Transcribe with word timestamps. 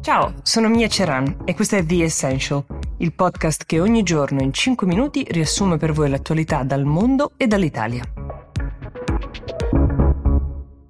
Ciao, 0.00 0.32
sono 0.42 0.68
Mia 0.68 0.88
Ceran 0.88 1.42
e 1.44 1.54
questo 1.54 1.76
è 1.76 1.84
The 1.84 2.04
Essential, 2.04 2.64
il 2.98 3.12
podcast 3.12 3.64
che 3.66 3.80
ogni 3.80 4.02
giorno 4.02 4.40
in 4.40 4.52
5 4.52 4.86
minuti 4.86 5.26
riassume 5.28 5.76
per 5.76 5.92
voi 5.92 6.08
l'attualità 6.08 6.62
dal 6.62 6.84
mondo 6.84 7.32
e 7.36 7.46
dall'Italia. 7.46 8.04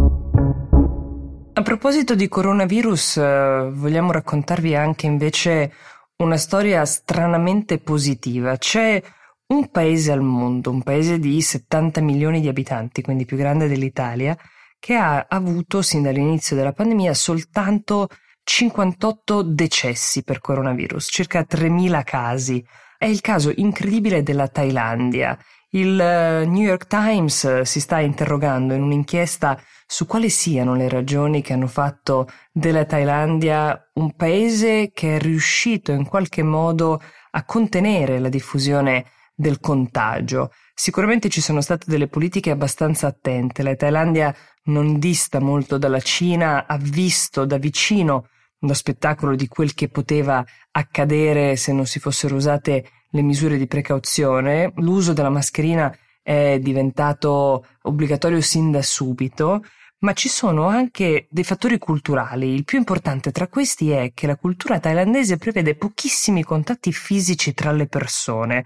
A 1.52 1.62
proposito 1.62 2.14
di 2.14 2.28
coronavirus, 2.28 3.16
eh, 3.18 3.70
vogliamo 3.72 4.12
raccontarvi 4.12 4.74
anche 4.74 5.06
invece 5.06 5.72
una 6.16 6.36
storia 6.36 6.84
stranamente 6.84 7.78
positiva. 7.78 8.56
C'è 8.56 9.02
un 9.48 9.70
paese 9.70 10.12
al 10.12 10.22
mondo, 10.22 10.70
un 10.70 10.82
paese 10.82 11.18
di 11.18 11.40
70 11.40 12.00
milioni 12.00 12.40
di 12.40 12.48
abitanti, 12.48 13.02
quindi 13.02 13.24
più 13.24 13.36
grande 13.36 13.68
dell'Italia, 13.68 14.36
che 14.78 14.94
ha 14.94 15.26
avuto 15.28 15.82
sin 15.82 16.02
dall'inizio 16.02 16.56
della 16.56 16.72
pandemia 16.72 17.12
soltanto 17.14 18.08
58 18.52 19.42
decessi 19.42 20.24
per 20.24 20.40
coronavirus, 20.40 21.06
circa 21.08 21.46
3.000 21.48 22.02
casi. 22.02 22.62
È 22.98 23.04
il 23.04 23.20
caso 23.20 23.52
incredibile 23.54 24.24
della 24.24 24.48
Thailandia. 24.48 25.38
Il 25.70 25.98
eh, 25.98 26.44
New 26.46 26.62
York 26.64 26.88
Times 26.88 27.44
eh, 27.44 27.64
si 27.64 27.78
sta 27.80 28.00
interrogando 28.00 28.74
in 28.74 28.82
un'inchiesta 28.82 29.56
su 29.86 30.04
quali 30.04 30.28
siano 30.30 30.74
le 30.74 30.88
ragioni 30.88 31.42
che 31.42 31.52
hanno 31.52 31.68
fatto 31.68 32.28
della 32.50 32.84
Thailandia 32.84 33.88
un 33.94 34.16
paese 34.16 34.90
che 34.92 35.16
è 35.16 35.20
riuscito 35.20 35.92
in 35.92 36.04
qualche 36.04 36.42
modo 36.42 37.00
a 37.30 37.44
contenere 37.44 38.18
la 38.18 38.28
diffusione 38.28 39.06
del 39.32 39.60
contagio. 39.60 40.50
Sicuramente 40.74 41.28
ci 41.28 41.40
sono 41.40 41.60
state 41.60 41.84
delle 41.86 42.08
politiche 42.08 42.50
abbastanza 42.50 43.06
attente. 43.06 43.62
La 43.62 43.76
Thailandia 43.76 44.34
non 44.64 44.98
dista 44.98 45.38
molto 45.38 45.78
dalla 45.78 46.00
Cina, 46.00 46.66
ha 46.66 46.76
visto 46.76 47.44
da 47.44 47.56
vicino 47.56 48.26
lo 48.60 48.74
spettacolo 48.74 49.34
di 49.34 49.48
quel 49.48 49.74
che 49.74 49.88
poteva 49.88 50.44
accadere 50.72 51.56
se 51.56 51.72
non 51.72 51.86
si 51.86 51.98
fossero 51.98 52.36
usate 52.36 52.90
le 53.10 53.22
misure 53.22 53.56
di 53.56 53.66
precauzione. 53.66 54.72
L'uso 54.76 55.12
della 55.12 55.30
mascherina 55.30 55.94
è 56.22 56.58
diventato 56.60 57.66
obbligatorio 57.82 58.40
sin 58.40 58.70
da 58.70 58.82
subito, 58.82 59.64
ma 60.00 60.12
ci 60.12 60.28
sono 60.28 60.66
anche 60.66 61.26
dei 61.30 61.44
fattori 61.44 61.78
culturali. 61.78 62.54
Il 62.54 62.64
più 62.64 62.78
importante 62.78 63.32
tra 63.32 63.48
questi 63.48 63.90
è 63.90 64.12
che 64.14 64.26
la 64.26 64.36
cultura 64.36 64.78
thailandese 64.78 65.36
prevede 65.36 65.76
pochissimi 65.76 66.42
contatti 66.42 66.92
fisici 66.92 67.52
tra 67.52 67.72
le 67.72 67.86
persone. 67.86 68.64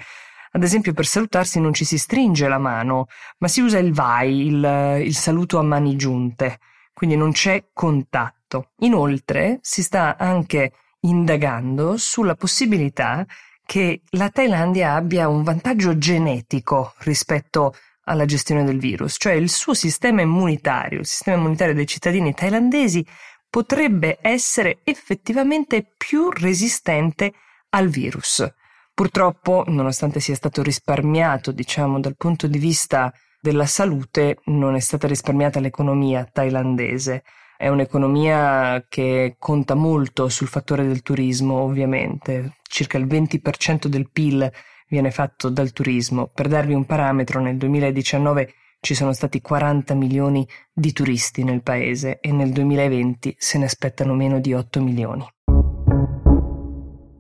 Ad 0.53 0.62
esempio, 0.62 0.93
per 0.93 1.06
salutarsi 1.06 1.59
non 1.59 1.75
ci 1.75 1.84
si 1.84 1.99
stringe 1.99 2.47
la 2.47 2.59
mano, 2.59 3.06
ma 3.38 3.49
si 3.49 3.61
usa 3.61 3.78
il 3.78 3.93
vai, 3.93 4.47
il, 4.47 5.00
il 5.05 5.15
saluto 5.16 5.59
a 5.59 5.62
mani 5.62 5.97
giunte, 5.97 6.61
quindi 6.93 7.16
non 7.16 7.32
c'è 7.32 7.71
contatto 7.72 8.44
fatto. 8.54 8.70
Inoltre 8.78 9.59
si 9.62 9.82
sta 9.82 10.16
anche 10.16 10.72
indagando 11.00 11.97
sulla 11.97 12.34
possibilità 12.37 13.26
che 13.66 14.03
la 14.10 14.31
Thailandia 14.31 14.94
abbia 14.94 15.28
un 15.28 15.42
vantaggio 15.42 15.98
genetico 15.98 16.94
rispetto 16.98 17.75
alla 18.04 18.26
gestione 18.26 18.64
del 18.64 18.78
virus, 18.78 19.16
cioè 19.19 19.32
il 19.32 19.48
suo 19.48 19.72
sistema 19.72 20.20
immunitario, 20.20 21.00
il 21.00 21.06
sistema 21.06 21.38
immunitario 21.38 21.75
dei 21.75 21.87
cittadini 21.87 22.34
thailandesi 22.34 23.04
potrebbe 23.48 24.19
essere 24.20 24.81
effettivamente 24.84 25.87
più 25.97 26.28
resistente 26.31 27.32
al 27.70 27.88
virus. 27.88 28.47
Purtroppo, 28.93 29.64
nonostante 29.66 30.20
sia 30.20 30.34
stato 30.34 30.62
risparmiato, 30.62 31.50
diciamo, 31.50 31.98
dal 31.98 32.16
punto 32.16 32.47
di 32.47 32.59
vista 32.59 33.12
della 33.41 33.66
salute, 33.66 34.38
non 34.44 34.75
è 34.75 34.81
stata 34.81 35.06
risparmiata 35.06 35.59
l'economia 35.60 36.28
thailandese. 36.31 37.25
È 37.64 37.69
un'economia 37.69 38.84
che 38.91 39.36
conta 39.38 39.75
molto 39.75 40.28
sul 40.28 40.48
fattore 40.48 40.86
del 40.86 41.00
turismo, 41.00 41.62
ovviamente. 41.62 42.58
Circa 42.62 42.98
il 42.98 43.06
20% 43.06 43.86
del 43.86 44.10
PIL 44.10 44.52
viene 44.86 45.10
fatto 45.10 45.48
dal 45.48 45.72
turismo. 45.72 46.26
Per 46.26 46.47
darvi 46.47 46.75
un 46.75 46.84
parametro, 46.84 47.41
nel 47.41 47.56
2019 47.56 48.52
ci 48.80 48.94
sono 48.94 49.14
stati 49.14 49.41
40 49.41 49.94
milioni 49.94 50.47
di 50.75 50.92
turisti 50.92 51.42
nel 51.42 51.62
paese 51.62 52.20
e 52.20 52.32
nel 52.32 52.50
2020 52.50 53.34
se 53.38 53.56
ne 53.56 53.64
aspettano 53.64 54.12
meno 54.12 54.41
di 54.41 54.52
8 54.52 54.82
milioni. 54.82 55.26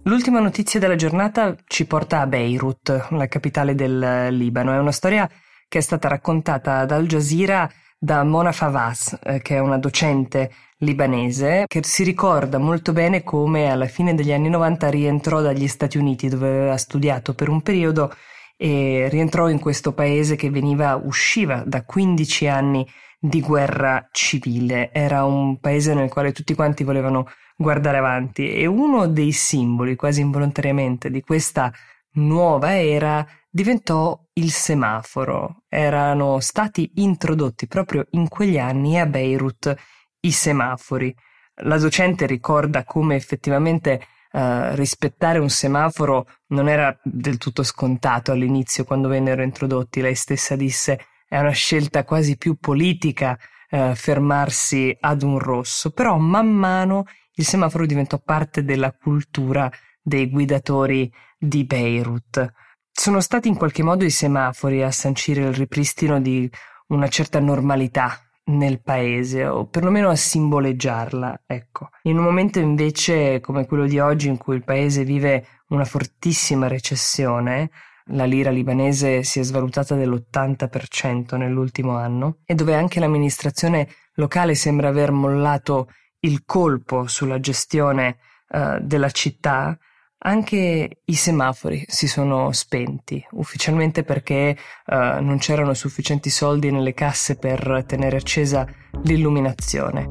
L'ultima 0.02 0.40
notizia 0.40 0.78
della 0.78 0.96
giornata 0.96 1.56
ci 1.66 1.86
porta 1.86 2.20
a 2.20 2.26
Beirut, 2.26 3.06
la 3.12 3.28
capitale 3.28 3.74
del 3.74 4.28
Libano. 4.36 4.74
È 4.74 4.78
una 4.78 4.92
storia 4.92 5.26
che 5.66 5.78
è 5.78 5.80
stata 5.80 6.08
raccontata 6.08 6.80
ad 6.80 6.90
Al 6.90 7.06
Jazeera 7.06 7.66
da 8.04 8.22
Mona 8.22 8.52
Favas, 8.52 9.18
eh, 9.22 9.40
che 9.40 9.56
è 9.56 9.60
una 9.60 9.78
docente 9.78 10.50
libanese, 10.78 11.64
che 11.66 11.80
si 11.82 12.04
ricorda 12.04 12.58
molto 12.58 12.92
bene 12.92 13.22
come 13.22 13.70
alla 13.70 13.86
fine 13.86 14.14
degli 14.14 14.30
anni 14.30 14.50
90 14.50 14.90
rientrò 14.90 15.40
dagli 15.40 15.66
Stati 15.66 15.96
Uniti 15.96 16.28
dove 16.28 16.48
aveva 16.48 16.76
studiato 16.76 17.32
per 17.32 17.48
un 17.48 17.62
periodo 17.62 18.14
e 18.58 19.08
rientrò 19.10 19.48
in 19.48 19.58
questo 19.58 19.94
paese 19.94 20.36
che 20.36 20.50
veniva, 20.50 21.00
usciva 21.02 21.62
da 21.66 21.82
15 21.82 22.46
anni 22.46 22.86
di 23.18 23.40
guerra 23.40 24.06
civile. 24.12 24.90
Era 24.92 25.24
un 25.24 25.58
paese 25.58 25.94
nel 25.94 26.10
quale 26.10 26.32
tutti 26.32 26.54
quanti 26.54 26.84
volevano 26.84 27.26
guardare 27.56 27.96
avanti 27.96 28.52
e 28.52 28.66
uno 28.66 29.06
dei 29.06 29.32
simboli, 29.32 29.96
quasi 29.96 30.20
involontariamente, 30.20 31.10
di 31.10 31.22
questa 31.22 31.72
nuova 32.14 32.78
era 32.78 33.26
diventò 33.48 34.18
il 34.34 34.50
semaforo. 34.50 35.62
Erano 35.68 36.40
stati 36.40 36.92
introdotti 36.96 37.66
proprio 37.66 38.06
in 38.10 38.28
quegli 38.28 38.58
anni 38.58 38.98
a 38.98 39.06
Beirut 39.06 39.74
i 40.20 40.30
semafori. 40.30 41.14
La 41.62 41.78
docente 41.78 42.26
ricorda 42.26 42.84
come 42.84 43.16
effettivamente 43.16 44.06
Uh, 44.34 44.74
rispettare 44.74 45.38
un 45.38 45.48
semaforo 45.48 46.26
non 46.48 46.68
era 46.68 46.98
del 47.04 47.38
tutto 47.38 47.62
scontato 47.62 48.32
all'inizio 48.32 48.82
quando 48.82 49.06
vennero 49.06 49.44
introdotti. 49.44 50.00
Lei 50.00 50.16
stessa 50.16 50.56
disse 50.56 50.98
è 51.28 51.38
una 51.38 51.50
scelta 51.50 52.02
quasi 52.02 52.36
più 52.36 52.56
politica 52.56 53.38
eh, 53.74 53.94
fermarsi 53.96 54.96
ad 55.00 55.22
un 55.22 55.38
rosso, 55.38 55.90
però 55.90 56.16
man 56.16 56.48
mano 56.48 57.06
il 57.34 57.44
semaforo 57.44 57.86
diventò 57.86 58.18
parte 58.18 58.62
della 58.62 58.92
cultura 58.92 59.70
dei 60.04 60.28
guidatori 60.28 61.10
di 61.38 61.64
Beirut. 61.64 62.52
Sono 62.92 63.20
stati 63.20 63.48
in 63.48 63.56
qualche 63.56 63.82
modo 63.82 64.04
i 64.04 64.10
semafori 64.10 64.82
a 64.82 64.90
sancire 64.90 65.40
il 65.40 65.54
ripristino 65.54 66.20
di 66.20 66.48
una 66.88 67.08
certa 67.08 67.40
normalità 67.40 68.20
nel 68.46 68.82
paese, 68.82 69.46
o 69.46 69.66
perlomeno 69.66 70.10
a 70.10 70.16
simboleggiarla, 70.16 71.44
ecco. 71.46 71.88
In 72.02 72.18
un 72.18 72.24
momento 72.24 72.58
invece 72.58 73.40
come 73.40 73.66
quello 73.66 73.86
di 73.86 73.98
oggi 73.98 74.28
in 74.28 74.36
cui 74.36 74.56
il 74.56 74.64
paese 74.64 75.02
vive 75.04 75.46
una 75.68 75.86
fortissima 75.86 76.68
recessione, 76.68 77.70
la 78.08 78.26
lira 78.26 78.50
libanese 78.50 79.22
si 79.22 79.40
è 79.40 79.42
svalutata 79.42 79.94
dell'80% 79.94 81.38
nell'ultimo 81.38 81.96
anno 81.96 82.40
e 82.44 82.54
dove 82.54 82.74
anche 82.74 83.00
l'amministrazione 83.00 83.88
locale 84.16 84.54
sembra 84.54 84.88
aver 84.88 85.10
mollato 85.10 85.88
il 86.20 86.44
colpo 86.44 87.06
sulla 87.06 87.40
gestione 87.40 88.18
uh, 88.48 88.78
della 88.80 89.10
città, 89.10 89.78
anche 90.26 90.98
i 91.04 91.14
semafori 91.14 91.84
si 91.86 92.08
sono 92.08 92.50
spenti, 92.52 93.24
ufficialmente 93.32 94.04
perché 94.04 94.56
uh, 94.86 95.22
non 95.22 95.36
c'erano 95.38 95.74
sufficienti 95.74 96.30
soldi 96.30 96.70
nelle 96.70 96.94
casse 96.94 97.36
per 97.36 97.84
tenere 97.86 98.16
accesa 98.16 98.66
l'illuminazione. 99.02 100.06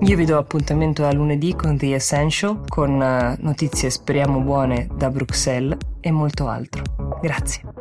Io 0.00 0.16
vi 0.16 0.24
do 0.24 0.38
appuntamento 0.38 1.06
a 1.06 1.12
lunedì 1.12 1.54
con 1.54 1.76
The 1.76 1.94
Essential, 1.94 2.62
con 2.66 2.92
uh, 2.92 3.42
notizie 3.42 3.90
speriamo 3.90 4.40
buone 4.40 4.88
da 4.94 5.10
Bruxelles 5.10 5.78
e 6.00 6.10
molto 6.10 6.48
altro. 6.48 6.82
Grazie. 7.20 7.73